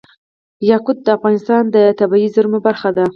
[0.69, 3.05] یاقوت د افغانستان د طبیعي زیرمو برخه ده.